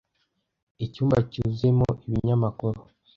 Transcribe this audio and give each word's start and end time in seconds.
Icyumba 0.85 1.17
cyuzuyemo 1.31 1.87
ibinyamakuru. 2.07 2.79